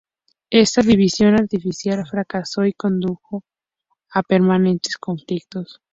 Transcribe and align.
Esta 0.49 0.81
división 0.81 1.35
artificial 1.35 2.07
fracasó 2.07 2.65
y 2.65 2.73
condujo 2.73 3.43
a 4.11 4.23
permanentes 4.23 4.97
conflictos. 4.97 5.79